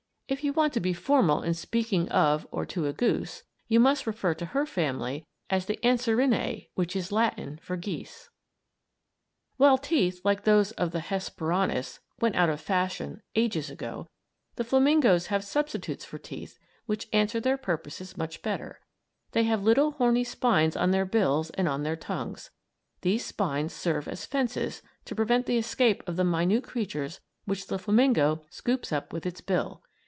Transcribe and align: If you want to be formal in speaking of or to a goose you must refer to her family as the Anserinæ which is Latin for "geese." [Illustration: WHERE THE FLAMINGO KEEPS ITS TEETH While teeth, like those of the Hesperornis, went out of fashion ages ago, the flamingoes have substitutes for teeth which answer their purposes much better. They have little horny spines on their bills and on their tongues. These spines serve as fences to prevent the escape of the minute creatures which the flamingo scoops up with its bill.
If 0.31 0.45
you 0.45 0.53
want 0.53 0.71
to 0.75 0.79
be 0.79 0.93
formal 0.93 1.43
in 1.43 1.53
speaking 1.53 2.07
of 2.07 2.47
or 2.51 2.65
to 2.67 2.87
a 2.87 2.93
goose 2.93 3.43
you 3.67 3.81
must 3.81 4.07
refer 4.07 4.33
to 4.35 4.45
her 4.45 4.65
family 4.65 5.25
as 5.49 5.65
the 5.65 5.77
Anserinæ 5.83 6.69
which 6.73 6.95
is 6.95 7.11
Latin 7.11 7.59
for 7.61 7.75
"geese." 7.75 8.29
[Illustration: 9.57 9.57
WHERE 9.57 9.77
THE 9.77 9.77
FLAMINGO 9.77 9.81
KEEPS 9.81 9.87
ITS 9.89 10.15
TEETH 10.15 10.21
While 10.21 10.21
teeth, 10.21 10.21
like 10.39 10.43
those 10.45 10.71
of 10.77 10.91
the 10.93 11.01
Hesperornis, 11.01 11.99
went 12.21 12.35
out 12.37 12.49
of 12.49 12.61
fashion 12.61 13.21
ages 13.35 13.69
ago, 13.69 14.07
the 14.55 14.63
flamingoes 14.63 15.25
have 15.27 15.43
substitutes 15.43 16.05
for 16.05 16.17
teeth 16.17 16.57
which 16.85 17.09
answer 17.11 17.41
their 17.41 17.57
purposes 17.57 18.15
much 18.15 18.41
better. 18.41 18.79
They 19.33 19.43
have 19.43 19.61
little 19.63 19.91
horny 19.91 20.23
spines 20.23 20.77
on 20.77 20.91
their 20.91 21.03
bills 21.05 21.49
and 21.49 21.67
on 21.67 21.83
their 21.83 21.97
tongues. 21.97 22.51
These 23.01 23.25
spines 23.25 23.73
serve 23.73 24.07
as 24.07 24.25
fences 24.25 24.81
to 25.03 25.13
prevent 25.13 25.45
the 25.45 25.57
escape 25.57 26.07
of 26.07 26.15
the 26.15 26.23
minute 26.23 26.63
creatures 26.63 27.19
which 27.43 27.67
the 27.67 27.77
flamingo 27.77 28.45
scoops 28.49 28.93
up 28.93 29.11
with 29.11 29.25
its 29.25 29.41
bill. 29.41 29.83